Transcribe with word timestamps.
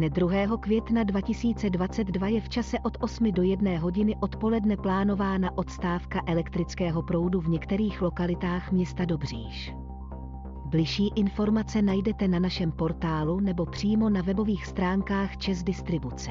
Dne 0.00 0.10
2. 0.10 0.56
května 0.60 1.04
2022 1.04 2.28
je 2.28 2.40
v 2.40 2.48
čase 2.48 2.78
od 2.82 2.96
8 3.00 3.32
do 3.32 3.42
1 3.42 3.78
hodiny 3.78 4.16
odpoledne 4.20 4.76
plánována 4.76 5.58
odstávka 5.58 6.22
elektrického 6.26 7.02
proudu 7.02 7.40
v 7.40 7.48
některých 7.48 8.02
lokalitách 8.02 8.72
města 8.72 9.04
Dobříš. 9.04 9.74
Bližší 10.64 11.08
informace 11.16 11.82
najdete 11.82 12.28
na 12.28 12.38
našem 12.38 12.72
portálu 12.72 13.40
nebo 13.40 13.66
přímo 13.66 14.10
na 14.10 14.22
webových 14.22 14.66
stránkách 14.66 15.36
Čes 15.36 15.62
Distribuce. 15.62 16.30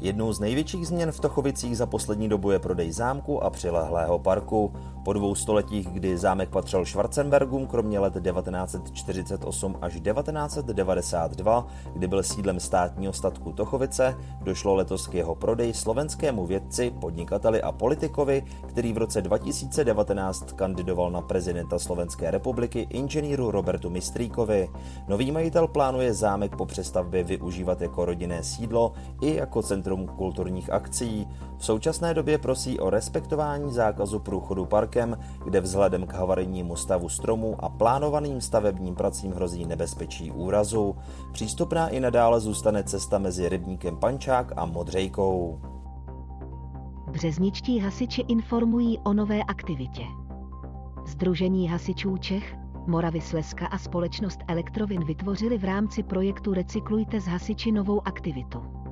Jednou 0.00 0.32
z 0.32 0.40
největších 0.40 0.86
změn 0.86 1.12
v 1.12 1.20
Tochovicích 1.20 1.76
za 1.76 1.86
poslední 1.86 2.28
dobu 2.28 2.50
je 2.50 2.58
prodej 2.58 2.92
zámku 2.92 3.44
a 3.44 3.50
přilehlého 3.50 4.18
parku. 4.18 4.72
Po 5.04 5.12
dvou 5.12 5.34
stoletích, 5.34 5.88
kdy 5.88 6.18
zámek 6.18 6.48
patřil 6.48 6.84
Schwarzenbergům, 6.84 7.66
kromě 7.66 7.98
let 7.98 8.14
1948 8.22 9.76
až 9.80 9.92
1992, 9.92 11.66
kdy 11.94 12.08
byl 12.08 12.22
sídlem 12.22 12.60
státního 12.60 13.12
statku 13.12 13.52
Tochovice, 13.52 14.16
došlo 14.42 14.74
letos 14.74 15.06
k 15.06 15.14
jeho 15.14 15.34
prodeji 15.34 15.74
slovenskému 15.74 16.46
vědci, 16.46 16.92
podnikateli 17.00 17.62
a 17.62 17.72
politikovi, 17.72 18.42
který 18.66 18.92
v 18.92 18.98
roce 18.98 19.22
2019 19.22 20.52
kandidoval 20.52 21.10
na 21.10 21.20
prezidenta 21.20 21.78
Slovenské 21.78 22.30
republiky 22.30 22.86
inženýru 22.90 23.50
Robertu 23.50 23.90
Mistríkovi. 23.90 24.68
Nový 25.08 25.32
majitel 25.32 25.68
plánuje 25.68 26.14
zámek 26.14 26.56
po 26.56 26.66
přestavbě 26.66 27.24
využívat 27.24 27.80
jako 27.80 28.04
rodinné 28.04 28.42
sídlo 28.42 28.92
i 29.22 29.34
jako 29.36 29.62
centrum 29.62 29.83
kulturních 30.16 30.72
akcí. 30.72 31.28
V 31.58 31.64
současné 31.64 32.14
době 32.14 32.38
prosí 32.38 32.80
o 32.80 32.90
respektování 32.90 33.72
zákazu 33.72 34.18
průchodu 34.18 34.64
parkem, 34.64 35.18
kde 35.44 35.60
vzhledem 35.60 36.06
k 36.06 36.14
havarijnímu 36.14 36.76
stavu 36.76 37.08
stromů 37.08 37.56
a 37.58 37.68
plánovaným 37.68 38.40
stavebním 38.40 38.94
pracím 38.94 39.32
hrozí 39.32 39.66
nebezpečí 39.66 40.30
úrazu. 40.30 40.96
Přístupná 41.32 41.88
i 41.88 42.00
nadále 42.00 42.40
zůstane 42.40 42.84
cesta 42.84 43.18
mezi 43.18 43.48
rybníkem 43.48 43.96
Pančák 43.96 44.52
a 44.56 44.64
Modřejkou. 44.64 45.60
Březničtí 47.10 47.78
hasiči 47.78 48.20
informují 48.28 48.98
o 48.98 49.12
nové 49.12 49.42
aktivitě. 49.42 50.02
Združení 51.06 51.68
hasičů 51.68 52.16
Čech, 52.16 52.56
Moravy 52.86 53.20
Slezska 53.20 53.66
a 53.66 53.78
společnost 53.78 54.40
Elektrovin 54.48 55.04
vytvořili 55.04 55.58
v 55.58 55.64
rámci 55.64 56.02
projektu 56.02 56.54
Recyklujte 56.54 57.20
z 57.20 57.26
hasiči 57.26 57.72
novou 57.72 58.06
aktivitu. 58.08 58.83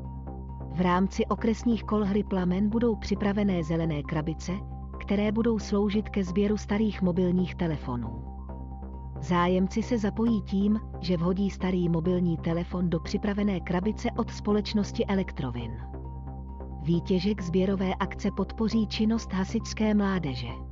V 0.75 0.81
rámci 0.81 1.27
okresních 1.27 1.84
kol 1.84 2.05
hry 2.05 2.22
Plamen 2.25 2.69
budou 2.69 2.97
připravené 2.97 3.65
zelené 3.65 4.03
krabice, 4.03 4.53
které 5.00 5.33
budou 5.33 5.59
sloužit 5.59 6.09
ke 6.09 6.25
sběru 6.25 6.56
starých 6.56 7.03
mobilních 7.03 7.55
telefonů. 7.55 8.25
Zájemci 9.21 9.83
se 9.83 9.99
zapojí 9.99 10.43
tím, 10.43 10.81
že 11.00 11.16
vhodí 11.16 11.50
starý 11.50 11.88
mobilní 11.88 12.37
telefon 12.37 12.91
do 12.91 13.00
připravené 13.00 13.60
krabice 13.60 14.09
od 14.19 14.31
společnosti 14.31 15.06
Elektrovin. 15.06 15.72
Výtěžek 16.83 17.43
sběrové 17.43 17.94
akce 17.94 18.31
podpoří 18.31 18.87
činnost 18.87 19.33
hasičské 19.33 19.94
mládeže. 19.94 20.72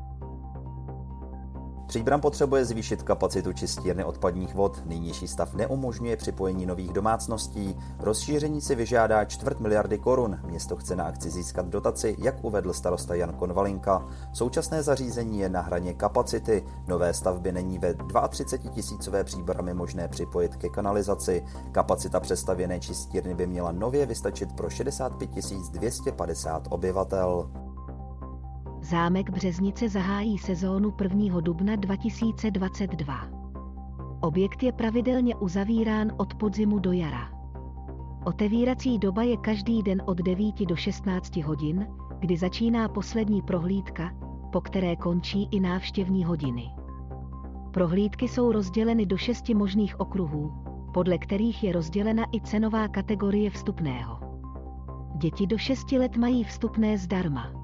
Příbram 1.91 2.21
potřebuje 2.21 2.65
zvýšit 2.65 3.03
kapacitu 3.03 3.53
čistírny 3.53 4.05
odpadních 4.05 4.55
vod. 4.55 4.83
Nynější 4.87 5.29
stav 5.29 5.55
neumožňuje 5.55 6.17
připojení 6.17 6.67
nových 6.67 6.93
domácností. 6.93 7.77
Rozšíření 7.99 8.61
si 8.61 8.75
vyžádá 8.75 9.25
čtvrt 9.25 9.61
miliardy 9.61 9.99
korun. 9.99 10.39
Město 10.45 10.77
chce 10.77 10.97
na 10.97 11.05
akci 11.05 11.31
získat 11.31 11.67
dotaci, 11.67 12.17
jak 12.19 12.45
uvedl 12.45 12.73
starosta 12.73 13.15
Jan 13.15 13.33
Konvalinka. 13.33 14.09
Současné 14.33 14.83
zařízení 14.83 15.39
je 15.39 15.49
na 15.49 15.61
hraně 15.61 15.95
kapacity. 15.95 16.65
Nové 16.89 17.15
stavby 17.15 17.53
není 17.53 17.79
ve 17.79 17.95
32 18.29 18.73
tisícové 18.73 19.25
příbramy 19.25 19.75
možné 19.75 20.09
připojit 20.09 20.57
ke 20.57 20.69
kanalizaci. 20.69 21.45
Kapacita 21.73 22.21
přestavěné 22.21 22.81
čistírny 22.81 23.35
by 23.35 23.47
měla 23.47 23.73
nově 23.73 24.07
vystačit 24.07 24.53
pro 24.53 24.71
65 24.71 25.31
250 25.73 26.67
obyvatel. 26.71 27.51
Zámek 28.91 29.31
Březnice 29.31 29.89
zahájí 29.89 30.39
sezónu 30.39 30.95
1. 31.03 31.41
dubna 31.41 31.77
2022. 31.77 33.15
Objekt 34.21 34.63
je 34.63 34.73
pravidelně 34.73 35.37
uzavírán 35.37 36.13
od 36.17 36.35
podzimu 36.35 36.79
do 36.79 36.93
jara. 36.93 37.31
Otevírací 38.25 38.99
doba 38.99 39.23
je 39.23 39.37
každý 39.37 39.83
den 39.83 40.03
od 40.07 40.19
9 40.19 40.67
do 40.67 40.77
16 40.77 41.37
hodin, 41.37 41.87
kdy 42.19 42.37
začíná 42.37 42.89
poslední 42.89 43.43
prohlídka, 43.43 44.11
po 44.53 44.61
které 44.61 44.97
končí 44.97 45.49
i 45.51 45.61
návštěvní 45.61 46.25
hodiny. 46.25 46.71
Prohlídky 47.71 48.29
jsou 48.29 48.53
rozděleny 48.53 49.07
do 49.07 49.17
šesti 49.17 49.55
možných 49.55 50.01
okruhů, 50.01 50.53
podle 50.95 51.19
kterých 51.19 51.65
je 51.65 51.73
rozdělena 51.73 52.25
i 52.33 52.41
cenová 52.41 52.89
kategorie 52.89 53.51
vstupného. 53.51 54.21
Děti 55.17 55.47
do 55.47 55.59
6 55.59 55.93
let 55.93 56.17
mají 56.17 56.45
vstupné 56.45 56.99
zdarma. 56.99 57.60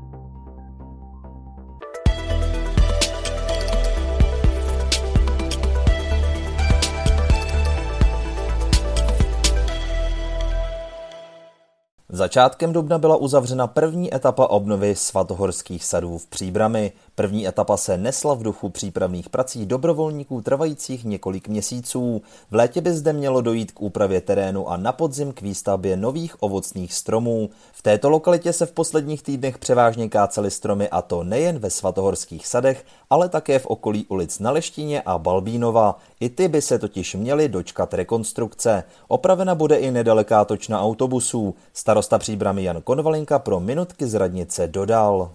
Začátkem 12.16 12.72
dubna 12.72 12.98
byla 12.98 13.16
uzavřena 13.16 13.66
první 13.66 14.14
etapa 14.14 14.46
obnovy 14.46 14.96
svatohorských 14.96 15.84
sadů 15.84 16.18
v 16.18 16.26
Příbrami. 16.26 16.92
První 17.18 17.48
etapa 17.48 17.76
se 17.76 17.98
nesla 17.98 18.34
v 18.34 18.42
duchu 18.42 18.68
přípravných 18.68 19.28
prací 19.28 19.66
dobrovolníků 19.66 20.42
trvajících 20.42 21.04
několik 21.04 21.48
měsíců. 21.48 22.22
V 22.50 22.54
létě 22.54 22.80
by 22.80 22.92
zde 22.92 23.12
mělo 23.12 23.40
dojít 23.40 23.72
k 23.72 23.82
úpravě 23.82 24.20
terénu 24.20 24.70
a 24.70 24.76
na 24.76 24.92
podzim 24.92 25.32
k 25.32 25.42
výstavbě 25.42 25.96
nových 25.96 26.42
ovocných 26.42 26.92
stromů. 26.92 27.50
V 27.72 27.82
této 27.82 28.10
lokalitě 28.10 28.52
se 28.52 28.66
v 28.66 28.72
posledních 28.72 29.22
týdnech 29.22 29.58
převážně 29.58 30.08
kácely 30.08 30.50
stromy 30.50 30.88
a 30.88 31.02
to 31.02 31.24
nejen 31.24 31.58
ve 31.58 31.70
svatohorských 31.70 32.46
sadech, 32.46 32.84
ale 33.10 33.28
také 33.28 33.58
v 33.58 33.66
okolí 33.66 34.06
ulic 34.08 34.38
na 34.38 34.50
Leštině 34.50 35.02
a 35.02 35.18
Balbínova. 35.18 35.98
I 36.20 36.28
ty 36.28 36.48
by 36.48 36.62
se 36.62 36.78
totiž 36.78 37.14
měly 37.14 37.48
dočkat 37.48 37.94
rekonstrukce. 37.94 38.84
Opravena 39.08 39.54
bude 39.54 39.76
i 39.76 39.90
nedaleká 39.90 40.44
točna 40.44 40.82
autobusů. 40.82 41.54
Starosta 41.72 42.18
příbramy 42.18 42.64
Jan 42.64 42.82
Konvalinka 42.82 43.38
pro 43.38 43.60
minutky 43.60 44.06
z 44.06 44.14
radnice 44.14 44.66
dodal. 44.66 45.30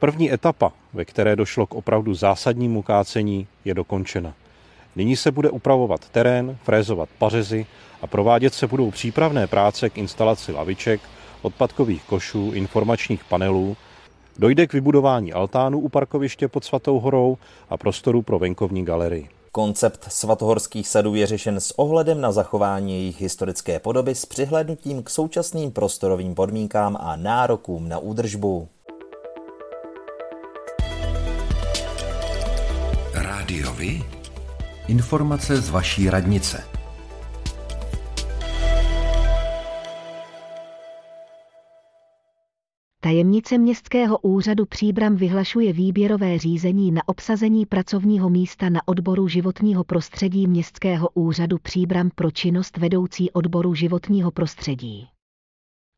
První 0.00 0.32
etapa, 0.32 0.72
ve 0.92 1.04
které 1.04 1.36
došlo 1.36 1.66
k 1.66 1.74
opravdu 1.74 2.14
zásadnímu 2.14 2.82
kácení, 2.82 3.46
je 3.64 3.74
dokončena. 3.74 4.34
Nyní 4.96 5.16
se 5.16 5.30
bude 5.30 5.50
upravovat 5.50 6.08
terén, 6.08 6.56
frézovat 6.62 7.08
pařezy 7.18 7.66
a 8.02 8.06
provádět 8.06 8.54
se 8.54 8.66
budou 8.66 8.90
přípravné 8.90 9.46
práce 9.46 9.90
k 9.90 9.98
instalaci 9.98 10.52
laviček, 10.52 11.00
odpadkových 11.42 12.02
košů, 12.02 12.50
informačních 12.54 13.24
panelů. 13.24 13.76
Dojde 14.38 14.66
k 14.66 14.72
vybudování 14.72 15.32
altánu 15.32 15.78
u 15.78 15.88
parkoviště 15.88 16.48
pod 16.48 16.64
Svatou 16.64 17.00
horou 17.00 17.38
a 17.70 17.76
prostoru 17.76 18.22
pro 18.22 18.38
venkovní 18.38 18.84
galerii. 18.84 19.28
Koncept 19.52 20.04
svatohorských 20.08 20.88
sadů 20.88 21.14
je 21.14 21.26
řešen 21.26 21.60
s 21.60 21.78
ohledem 21.78 22.20
na 22.20 22.32
zachování 22.32 22.92
jejich 22.92 23.20
historické 23.20 23.78
podoby 23.78 24.14
s 24.14 24.26
přihlednutím 24.26 25.02
k 25.02 25.10
současným 25.10 25.70
prostorovým 25.70 26.34
podmínkám 26.34 26.96
a 27.00 27.16
nárokům 27.16 27.88
na 27.88 27.98
údržbu. 27.98 28.68
Rádiovi? 33.80 34.04
Informace 34.88 35.56
z 35.60 35.70
vaší 35.70 36.10
radnice. 36.10 36.64
Tajemnice 43.02 43.58
Městského 43.58 44.18
úřadu 44.18 44.66
Příbram 44.66 45.16
vyhlašuje 45.16 45.72
výběrové 45.72 46.38
řízení 46.38 46.92
na 46.92 47.08
obsazení 47.08 47.66
pracovního 47.66 48.30
místa 48.30 48.68
na 48.68 48.88
odboru 48.88 49.28
životního 49.28 49.84
prostředí 49.84 50.46
Městského 50.46 51.08
úřadu 51.14 51.58
Příbram 51.62 52.10
pro 52.14 52.30
činnost 52.30 52.76
vedoucí 52.76 53.30
odboru 53.30 53.74
životního 53.74 54.30
prostředí. 54.30 55.08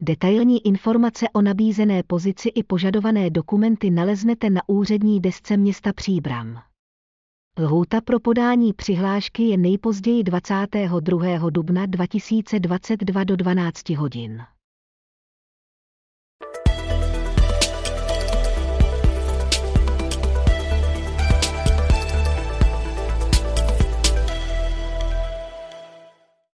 Detailní 0.00 0.66
informace 0.66 1.26
o 1.32 1.42
nabízené 1.42 2.02
pozici 2.02 2.48
i 2.48 2.62
požadované 2.62 3.30
dokumenty 3.30 3.90
naleznete 3.90 4.50
na 4.50 4.60
úřední 4.66 5.20
desce 5.20 5.56
města 5.56 5.92
Příbram. 5.92 6.71
Lhůta 7.58 8.00
pro 8.00 8.20
podání 8.20 8.72
přihlášky 8.72 9.42
je 9.42 9.56
nejpozději 9.56 10.24
22. 10.24 11.50
dubna 11.50 11.86
2022 11.86 13.24
do 13.24 13.36
12 13.36 13.88
hodin. 13.88 14.42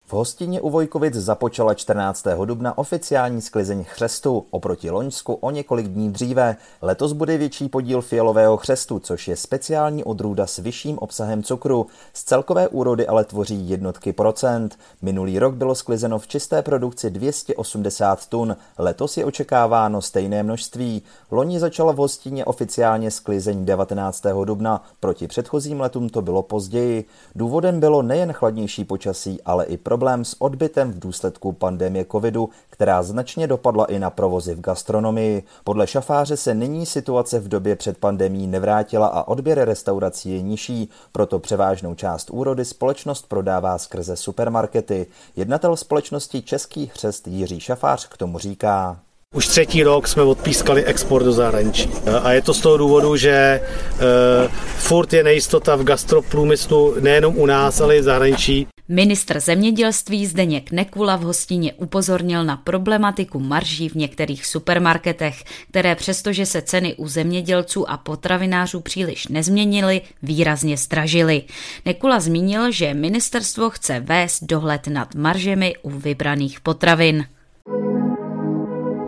V 0.08 0.14
hostině 0.14 0.62
u 0.62 0.70
Vojkovic 0.70 1.14
započala 1.14 1.74
14. 1.74 2.26
dubna 2.46 2.78
oficiální 2.78 3.42
sklizeň 3.42 3.84
chřestu, 3.84 4.46
oproti 4.52 4.90
Loňsku 4.90 5.34
o 5.34 5.52
několik 5.52 5.88
dní 5.88 6.12
dříve. 6.12 6.56
Letos 6.82 7.14
bude 7.14 7.38
větší 7.38 7.70
podíl 7.70 8.02
fialového 8.02 8.58
chřestu, 8.58 9.00
což 9.00 9.28
je 9.28 9.36
speciální 9.36 10.04
odrůda 10.04 10.48
s 10.48 10.58
vyšším 10.58 10.98
obsahem 10.98 11.44
cukru. 11.44 11.88
Z 12.14 12.24
celkové 12.24 12.68
úrody 12.68 13.08
ale 13.08 13.26
tvoří 13.26 13.70
jednotky 13.70 14.14
procent. 14.14 14.80
Minulý 15.02 15.40
rok 15.40 15.56
bylo 15.56 15.76
sklizeno 15.76 16.20
v 16.20 16.28
čisté 16.28 16.62
produkci 16.62 17.10
280 17.10 18.26
tun, 18.26 18.58
letos 18.78 19.18
je 19.18 19.26
očekáváno 19.26 20.02
stejné 20.02 20.44
množství. 20.44 21.04
Loni 21.32 21.60
začala 21.60 21.92
v 21.92 21.98
hostině 21.98 22.46
oficiálně 22.46 23.12
sklizeň 23.12 23.66
19. 23.66 24.26
dubna, 24.46 24.84
proti 25.00 25.28
předchozím 25.28 25.80
letům 25.82 26.10
to 26.10 26.22
bylo 26.22 26.44
později. 26.44 27.06
Důvodem 27.36 27.80
bylo 27.80 28.02
nejen 28.02 28.34
chladnější 28.34 28.84
počasí, 28.84 29.42
ale 29.46 29.66
i 29.66 29.78
problém 29.78 29.95
problém 29.96 30.26
s 30.26 30.36
odbytem 30.42 30.92
v 30.92 31.00
důsledku 31.00 31.52
pandemie 31.52 32.06
covidu, 32.12 32.50
která 32.70 33.04
značně 33.04 33.48
dopadla 33.48 33.86
i 33.86 34.00
na 34.00 34.10
provozy 34.10 34.56
v 34.56 34.62
gastronomii. 34.62 35.44
Podle 35.64 35.88
šafáře 35.88 36.38
se 36.38 36.54
nyní 36.54 36.86
situace 36.86 37.40
v 37.40 37.48
době 37.48 37.76
před 37.76 37.98
pandemí 37.98 38.48
nevrátila 38.48 39.08
a 39.08 39.28
odběr 39.28 39.66
restaurací 39.66 40.32
je 40.32 40.42
nižší, 40.42 40.90
proto 41.12 41.40
převážnou 41.40 41.96
část 41.96 42.30
úrody 42.30 42.66
společnost 42.66 43.30
prodává 43.30 43.78
skrze 43.78 44.16
supermarkety. 44.16 45.08
Jednatel 45.36 45.76
společnosti 45.76 46.42
Český 46.42 46.92
hřest 46.94 47.28
Jiří 47.28 47.60
Šafář 47.60 48.08
k 48.08 48.18
tomu 48.18 48.40
říká. 48.40 49.00
Už 49.36 49.48
třetí 49.48 49.84
rok 49.84 50.08
jsme 50.08 50.24
odpískali 50.24 50.86
export 50.86 51.26
do 51.26 51.32
zahraničí. 51.32 51.92
A 52.24 52.32
je 52.32 52.42
to 52.42 52.54
z 52.54 52.62
toho 52.62 52.78
důvodu, 52.78 53.16
že 53.16 53.62
uh, 53.62 54.52
furt 54.78 55.14
je 55.14 55.24
nejistota 55.24 55.76
v 55.76 55.84
gastroprůmyslu 55.84 56.96
nejenom 57.00 57.38
u 57.38 57.46
nás, 57.46 57.82
ale 57.82 57.98
i 57.98 58.02
v 58.02 58.04
zahraničí. 58.04 58.68
Ministr 58.88 59.40
zemědělství 59.40 60.26
Zdeněk 60.26 60.72
Nekula 60.72 61.16
v 61.16 61.22
hostině 61.22 61.74
upozornil 61.74 62.44
na 62.44 62.58
problematiku 62.58 63.40
marží 63.40 63.90
v 63.90 63.96
některých 63.96 64.46
supermarketech, 64.46 65.44
které 65.70 65.96
přestože 65.96 66.46
se 66.46 66.62
ceny 66.62 66.96
u 66.96 67.08
zemědělců 67.08 67.90
a 67.90 67.98
potravinářů 67.98 68.80
příliš 68.80 69.28
nezměnily, 69.28 70.02
výrazně 70.24 70.78
stražily. 70.78 71.44
Nekula 71.86 72.20
zmínil, 72.20 72.72
že 72.72 72.94
ministerstvo 72.94 73.70
chce 73.70 74.00
vést 74.00 74.44
dohled 74.44 74.88
nad 74.88 75.16
maržemi 75.16 75.76
u 75.82 75.90
vybraných 75.90 76.60
potravin. 76.60 77.26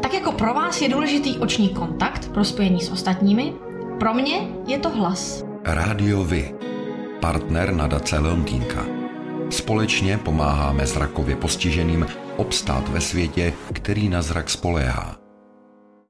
Tak 0.01 0.13
jako 0.13 0.31
pro 0.31 0.53
vás 0.53 0.81
je 0.81 0.89
důležitý 0.89 1.38
oční 1.38 1.69
kontakt 1.69 2.31
pro 2.31 2.45
spojení 2.45 2.81
s 2.81 2.89
ostatními, 2.89 3.53
pro 4.00 4.13
mě 4.13 4.47
je 4.68 4.77
to 4.77 4.89
hlas. 4.89 5.44
Rádio 5.63 6.24
Vy, 6.24 6.56
partner 7.19 7.74
nadace 7.74 8.19
Leontýnka. 8.19 9.06
Společně 9.49 10.17
pomáháme 10.17 10.88
zrakově 10.88 11.35
postiženým 11.35 12.05
obstát 12.38 12.89
ve 12.89 13.01
světě, 13.01 13.53
který 13.73 14.09
na 14.09 14.21
zrak 14.21 14.49
spoléhá. 14.49 15.15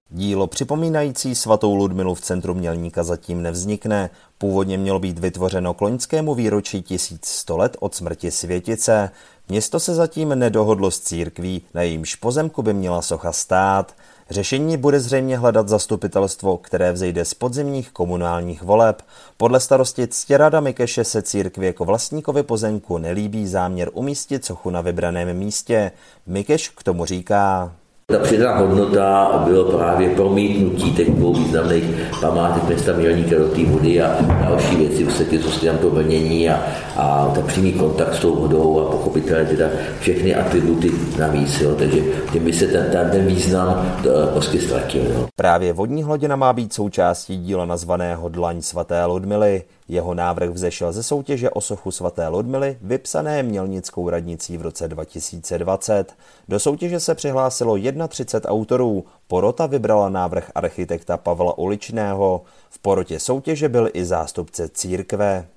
Dílo 0.09 0.47
připomínající 0.47 1.35
svatou 1.35 1.75
Ludmilu 1.75 2.15
v 2.15 2.21
centru 2.21 2.53
Mělníka 2.53 3.03
zatím 3.03 3.41
nevznikne. 3.41 4.09
Původně 4.37 4.77
mělo 4.77 4.99
být 4.99 5.19
vytvořeno 5.19 5.73
k 5.73 5.81
loňskému 5.81 6.35
výročí 6.35 6.81
1100 6.81 7.57
let 7.57 7.77
od 7.79 7.95
smrti 7.95 8.31
světice. 8.31 9.11
Město 9.49 9.79
se 9.79 9.95
zatím 9.95 10.29
nedohodlo 10.29 10.91
s 10.91 10.99
církví, 10.99 11.61
na 11.73 11.81
jejímž 11.81 12.15
pozemku 12.15 12.61
by 12.61 12.73
měla 12.73 13.01
socha 13.01 13.31
stát. 13.31 13.95
Řešení 14.29 14.77
bude 14.77 14.99
zřejmě 14.99 15.37
hledat 15.37 15.69
zastupitelstvo, 15.69 16.57
které 16.57 16.91
vzejde 16.91 17.25
z 17.25 17.33
podzimních 17.33 17.91
komunálních 17.91 18.61
voleb. 18.61 19.01
Podle 19.37 19.59
starosti 19.59 20.07
Ctěrada 20.07 20.59
Mikeše 20.59 21.03
se 21.03 21.21
církvi 21.21 21.65
jako 21.65 21.85
vlastníkovi 21.85 22.43
pozemku 22.43 22.97
nelíbí 22.97 23.47
záměr 23.47 23.89
umístit 23.93 24.45
sochu 24.45 24.69
na 24.69 24.81
vybraném 24.81 25.37
místě. 25.37 25.91
Mikeš 26.25 26.69
k 26.69 26.83
tomu 26.83 27.05
říká. 27.05 27.71
Ta 28.11 28.19
přidaná 28.19 28.57
hodnota 28.57 29.41
bylo 29.45 29.63
právě 29.63 30.09
promítnutí 30.09 30.91
těch 30.91 31.11
dvou 31.11 31.33
významných 31.33 31.83
památek 32.21 32.63
města 32.63 32.93
Mělníka 32.93 33.37
do 33.37 33.47
té 33.47 33.65
vody 33.65 34.01
a 34.01 34.21
další 34.49 34.75
věci, 34.75 35.03
vlastně, 35.03 35.39
co 35.39 35.65
tam 35.65 35.77
to 35.77 35.89
vlnění 35.89 36.49
a, 36.49 36.63
a 36.95 37.31
ta 37.35 37.41
přímý 37.41 37.73
kontakt 37.73 38.13
s 38.15 38.19
tou 38.19 38.35
vodou 38.35 38.79
a 38.79 38.91
pochopitelně 38.91 39.45
teda 39.45 39.69
všechny 39.99 40.35
atributy 40.35 40.91
navíc, 41.19 41.61
jo, 41.61 41.75
takže 41.75 42.01
tím 42.31 42.45
by 42.45 42.53
se 42.53 42.67
ten, 42.67 42.85
ten, 42.91 43.09
ten 43.11 43.25
význam 43.25 43.95
eh, 43.99 44.27
prostě 44.31 44.61
ztratil. 44.61 45.01
Jo. 45.03 45.27
Právě 45.35 45.73
vodní 45.73 46.03
hladina 46.03 46.35
má 46.35 46.53
být 46.53 46.73
součástí 46.73 47.37
díla 47.37 47.65
nazvaného 47.65 48.29
Dlaň 48.29 48.61
svaté 48.61 49.05
Ludmily. 49.05 49.63
Jeho 49.87 50.13
návrh 50.13 50.49
vzešel 50.49 50.91
ze 50.91 51.03
soutěže 51.03 51.49
o 51.49 51.61
sochu 51.61 51.91
svaté 51.91 52.27
Ludmily, 52.27 52.77
vypsané 52.81 53.43
Mělnickou 53.43 54.09
radnicí 54.09 54.57
v 54.57 54.61
roce 54.61 54.87
2020. 54.87 56.13
Do 56.47 56.59
soutěže 56.59 56.99
se 56.99 57.15
přihlásilo 57.15 57.77
31 58.07 58.51
autorů. 58.51 59.05
Porota 59.27 59.65
vybrala 59.65 60.09
návrh 60.09 60.51
architekta 60.55 61.17
Pavla 61.17 61.57
Uličného. 61.57 62.41
V 62.69 62.79
porotě 62.79 63.19
soutěže 63.19 63.69
byl 63.69 63.89
i 63.93 64.05
zástupce 64.05 64.69
církve. 64.69 65.47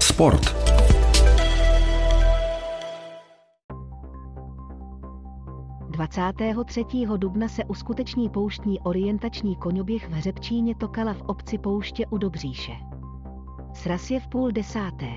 Sport. 0.00 0.65
23. 6.06 6.84
dubna 7.16 7.48
se 7.48 7.64
uskuteční 7.64 8.28
pouštní 8.28 8.80
orientační 8.80 9.56
koňoběh 9.56 10.08
v 10.08 10.12
Hřebčíně 10.12 10.74
Tokala 10.74 11.14
v 11.14 11.22
obci 11.22 11.58
Pouště 11.58 12.06
u 12.06 12.18
Dobříše. 12.18 12.72
Sraz 13.74 14.10
je 14.10 14.20
v 14.20 14.28
půl 14.28 14.50
desáté. 14.50 15.10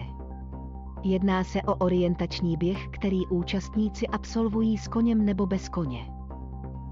Jedná 1.03 1.43
se 1.43 1.61
o 1.61 1.75
orientační 1.75 2.57
běh, 2.57 2.87
který 2.87 3.27
účastníci 3.27 4.07
absolvují 4.07 4.77
s 4.77 4.87
koněm 4.87 5.25
nebo 5.25 5.45
bez 5.45 5.69
koně. 5.69 6.05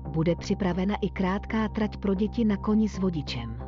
Bude 0.09 0.35
připravena 0.35 0.95
i 1.01 1.09
krátká 1.09 1.67
trať 1.67 1.97
pro 1.97 2.13
děti 2.13 2.45
na 2.45 2.57
koni 2.57 2.89
s 2.89 2.99
vodičem. 2.99 3.63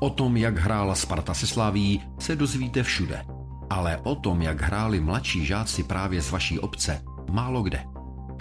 O 0.00 0.10
tom, 0.10 0.36
jak 0.36 0.58
hrála 0.58 0.94
Sparta 0.94 1.34
se 1.34 1.46
Slaví, 1.46 2.02
se 2.18 2.36
dozvíte 2.36 2.82
všude. 2.82 3.24
Ale 3.70 3.96
o 3.96 4.14
tom, 4.14 4.42
jak 4.42 4.60
hráli 4.60 5.00
mladší 5.00 5.44
žáci 5.44 5.82
právě 5.82 6.22
z 6.22 6.30
vaší 6.30 6.58
obce, 6.58 7.02
málo 7.30 7.62
kde. 7.62 7.91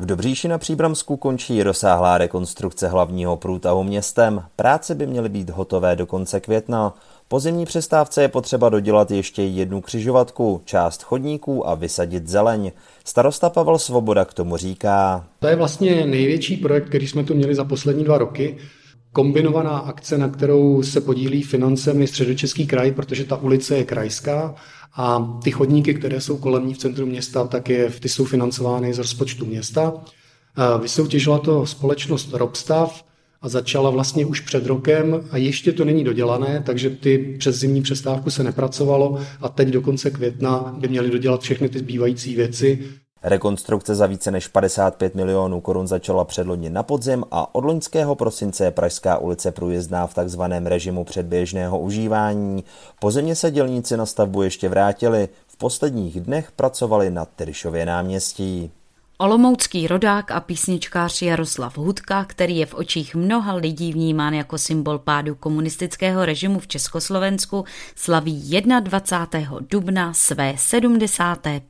V 0.00 0.06
Dobříši 0.06 0.48
na 0.48 0.58
Příbramsku 0.58 1.16
končí 1.16 1.62
rozsáhlá 1.62 2.18
rekonstrukce 2.18 2.88
hlavního 2.88 3.36
průtahu 3.36 3.84
městem. 3.84 4.42
Práce 4.56 4.94
by 4.94 5.06
měly 5.06 5.28
být 5.28 5.50
hotové 5.50 5.96
do 5.96 6.06
konce 6.06 6.40
května. 6.40 6.94
Po 7.28 7.40
zimní 7.40 7.64
přestávce 7.64 8.22
je 8.22 8.28
potřeba 8.28 8.68
dodělat 8.68 9.10
ještě 9.10 9.42
jednu 9.42 9.80
křižovatku, 9.80 10.62
část 10.64 11.02
chodníků 11.02 11.68
a 11.68 11.74
vysadit 11.74 12.28
zeleň. 12.28 12.72
Starosta 13.04 13.50
Pavel 13.50 13.78
Svoboda 13.78 14.24
k 14.24 14.34
tomu 14.34 14.56
říká. 14.56 15.24
To 15.38 15.46
je 15.46 15.56
vlastně 15.56 16.06
největší 16.06 16.56
projekt, 16.56 16.88
který 16.88 17.08
jsme 17.08 17.24
tu 17.24 17.34
měli 17.34 17.54
za 17.54 17.64
poslední 17.64 18.04
dva 18.04 18.18
roky. 18.18 18.56
Kombinovaná 19.12 19.78
akce, 19.78 20.18
na 20.18 20.28
kterou 20.28 20.82
se 20.82 21.00
podílí 21.00 21.42
financemi 21.42 22.06
Středočeský 22.06 22.66
kraj, 22.66 22.92
protože 22.92 23.24
ta 23.24 23.36
ulice 23.36 23.76
je 23.76 23.84
krajská 23.84 24.54
a 24.96 25.38
ty 25.44 25.50
chodníky, 25.50 25.94
které 25.94 26.20
jsou 26.20 26.36
kolem 26.36 26.66
ní 26.66 26.74
v 26.74 26.78
centru 26.78 27.06
města, 27.06 27.46
tak 27.46 27.68
je, 27.68 27.90
ty 27.90 28.08
jsou 28.08 28.24
financovány 28.24 28.94
z 28.94 28.98
rozpočtu 28.98 29.46
města. 29.46 29.92
Vysoutěžila 30.80 31.38
to 31.38 31.66
společnost 31.66 32.32
Robstav, 32.32 33.04
a 33.42 33.48
začala 33.48 33.90
vlastně 33.90 34.26
už 34.26 34.40
před 34.40 34.66
rokem 34.66 35.28
a 35.30 35.36
ještě 35.36 35.72
to 35.72 35.84
není 35.84 36.04
dodělané, 36.04 36.62
takže 36.66 36.90
ty 36.90 37.36
přes 37.38 37.56
zimní 37.56 37.82
přestávku 37.82 38.30
se 38.30 38.44
nepracovalo 38.44 39.20
a 39.40 39.48
teď 39.48 39.68
do 39.68 39.82
konce 39.82 40.10
května 40.10 40.74
by 40.78 40.88
měli 40.88 41.10
dodělat 41.10 41.40
všechny 41.40 41.68
ty 41.68 41.78
zbývající 41.78 42.34
věci. 42.34 42.88
Rekonstrukce 43.22 43.94
za 43.94 44.06
více 44.06 44.30
než 44.30 44.48
55 44.48 45.14
milionů 45.14 45.60
korun 45.60 45.86
začala 45.86 46.24
předloni 46.24 46.70
na 46.70 46.82
podzim 46.82 47.24
a 47.30 47.54
od 47.54 47.64
loňského 47.64 48.14
prosince 48.14 48.64
je 48.64 48.70
Pražská 48.70 49.18
ulice 49.18 49.52
průjezdná 49.52 50.06
v 50.06 50.14
takzvaném 50.14 50.66
režimu 50.66 51.04
předběžného 51.04 51.78
užívání. 51.78 52.64
Po 53.00 53.10
se 53.32 53.50
dělníci 53.50 53.96
na 53.96 54.06
stavbu 54.06 54.42
ještě 54.42 54.68
vrátili, 54.68 55.28
v 55.46 55.56
posledních 55.56 56.20
dnech 56.20 56.52
pracovali 56.52 57.10
na 57.10 57.24
Tyryšově 57.24 57.86
náměstí. 57.86 58.70
Olomoucký 59.22 59.86
rodák 59.86 60.30
a 60.30 60.40
písničkář 60.40 61.22
Jaroslav 61.22 61.78
Hudka, 61.78 62.24
který 62.24 62.56
je 62.56 62.66
v 62.66 62.74
očích 62.74 63.14
mnoha 63.14 63.54
lidí 63.54 63.92
vnímán 63.92 64.34
jako 64.34 64.58
symbol 64.58 64.98
pádu 64.98 65.34
komunistického 65.34 66.24
režimu 66.24 66.58
v 66.58 66.66
Československu, 66.66 67.64
slaví 67.94 68.60
21. 68.80 69.58
dubna 69.70 70.12
své 70.12 70.54
75. 70.56 71.62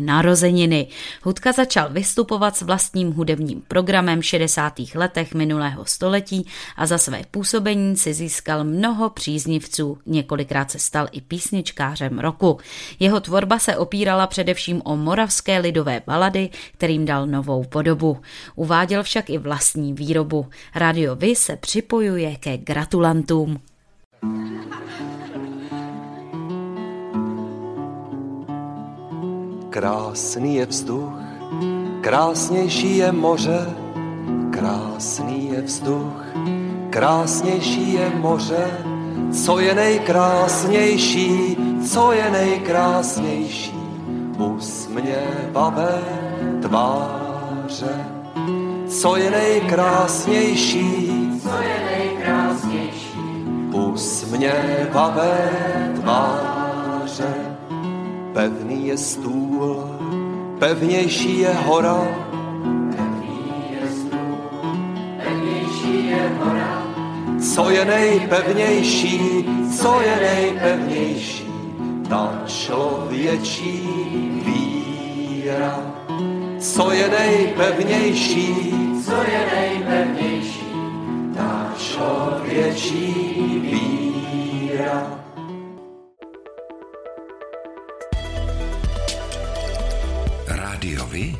narozeniny. 0.00 0.86
Hudka 1.22 1.52
začal 1.52 1.88
vystupovat 1.90 2.56
s 2.56 2.62
vlastním 2.62 3.12
hudebním 3.12 3.62
programem 3.68 4.20
v 4.20 4.24
60. 4.24 4.72
letech 4.94 5.34
minulého 5.34 5.84
století 5.84 6.46
a 6.76 6.86
za 6.86 6.98
své 6.98 7.22
působení 7.30 7.96
si 7.96 8.14
získal 8.14 8.64
mnoho 8.64 9.10
příznivců. 9.10 9.98
Několikrát 10.06 10.70
se 10.70 10.78
stal 10.78 11.08
i 11.12 11.20
písničkářem 11.20 12.18
roku. 12.18 12.58
Jeho 13.00 13.20
tvorba 13.20 13.58
se 13.58 13.76
opírala 13.76 14.26
především 14.26 14.82
o 14.84 14.96
moravské 14.96 15.58
lidové 15.58 16.02
balady, 16.06 16.50
který 16.72 16.93
kterým 16.94 17.04
dal 17.04 17.26
novou 17.26 17.64
podobu. 17.64 18.18
Uváděl 18.54 19.02
však 19.02 19.30
i 19.30 19.38
vlastní 19.38 19.92
výrobu. 19.92 20.46
Radio 20.74 21.16
Vy 21.16 21.36
se 21.36 21.56
připojuje 21.56 22.36
ke 22.36 22.58
gratulantům. 22.58 23.58
Krásný 29.70 30.56
je 30.56 30.66
vzduch, 30.66 31.18
krásnější 32.00 32.96
je 32.96 33.12
moře, 33.12 33.74
krásný 34.50 35.50
je 35.52 35.62
vzduch, 35.62 36.24
krásnější 36.90 37.92
je 37.92 38.10
moře, 38.10 38.70
co 39.44 39.58
je 39.58 39.74
nejkrásnější, 39.74 41.56
co 41.90 42.12
je 42.12 42.30
nejkrásnější, 42.30 43.74
usměvavé 44.38 46.23
tváře. 46.68 48.06
Co 48.88 49.16
je 49.16 49.30
nejkrásnější? 49.30 51.10
Co 51.42 51.62
je 51.62 51.76
nejkrásnější? 51.90 53.18
Usměvavé 53.72 55.50
tváře. 56.00 57.34
Pevný 58.32 58.86
je 58.86 58.98
stůl, 58.98 59.76
pevnější 60.58 61.38
je 61.38 61.52
hora. 61.66 62.08
Pevný 62.96 63.64
je 63.70 63.88
stůl, 63.88 64.38
pevnější 65.24 66.06
je 66.06 66.30
hora. 66.40 66.82
Co 67.54 67.70
je 67.70 67.84
nejpevnější? 67.84 69.46
Co 69.78 70.00
je 70.00 70.16
nejpevnější? 70.16 71.44
Ta 72.08 72.42
člověčí 72.46 73.88
víra 74.46 76.03
co 76.72 76.90
je 76.90 77.08
nejpevnější, 77.08 78.54
co 79.04 79.22
je 79.22 79.46
nejpevnější, 79.54 80.66
ta 81.34 81.74
člověčí 81.78 83.34
víra. 83.60 85.20
Rádiovi? 90.48 91.36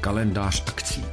Kalendář 0.00 0.64
akcí. 0.68 1.04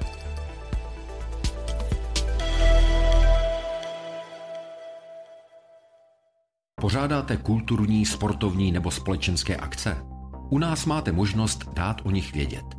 Pořádáte 6.82 7.38
kulturní, 7.38 8.06
sportovní 8.06 8.72
nebo 8.72 8.92
společenské 8.92 9.56
akce? 9.56 9.98
U 10.50 10.58
nás 10.58 10.86
máte 10.86 11.12
možnost 11.12 11.70
dát 11.74 12.02
o 12.04 12.12
nich 12.12 12.34
vědět. 12.34 12.79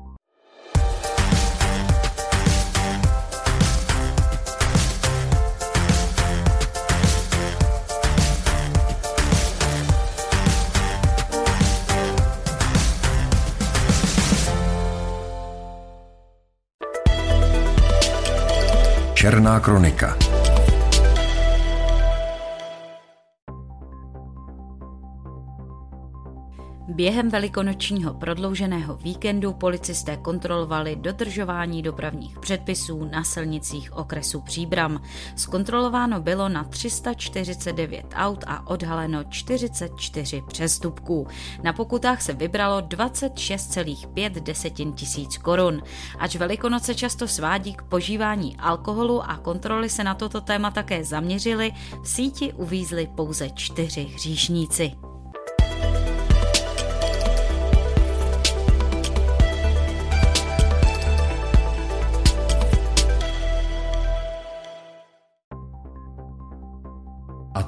Černá 19.21 19.61
kronika. 19.61 20.30
Během 26.93 27.29
velikonočního 27.29 28.13
prodlouženého 28.13 28.95
víkendu 28.95 29.53
policisté 29.53 30.17
kontrolovali 30.17 30.95
dodržování 30.95 31.81
dopravních 31.81 32.39
předpisů 32.39 33.05
na 33.11 33.23
silnicích 33.23 33.97
okresu 33.97 34.41
Příbram. 34.41 35.01
Zkontrolováno 35.35 36.21
bylo 36.21 36.49
na 36.49 36.63
349 36.63 38.05
aut 38.15 38.43
a 38.47 38.67
odhaleno 38.67 39.23
44 39.23 40.43
přestupků. 40.47 41.27
Na 41.63 41.73
pokutách 41.73 42.21
se 42.21 42.33
vybralo 42.33 42.79
26,5 42.79 44.43
desetin 44.43 44.93
tisíc 44.93 45.37
korun. 45.37 45.83
Ač 46.19 46.35
Velikonoce 46.35 46.95
často 46.95 47.27
svádí 47.27 47.73
k 47.73 47.83
požívání 47.83 48.57
alkoholu 48.57 49.21
a 49.23 49.37
kontroly 49.37 49.89
se 49.89 50.03
na 50.03 50.15
toto 50.15 50.41
téma 50.41 50.71
také 50.71 51.03
zaměřily, 51.03 51.71
v 52.03 52.07
síti 52.09 52.53
uvízli 52.53 53.07
pouze 53.15 53.49
čtyři 53.49 54.03
hříšníci. 54.03 55.10